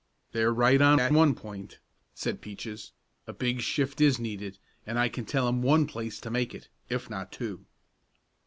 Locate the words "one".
1.11-1.35, 5.61-5.85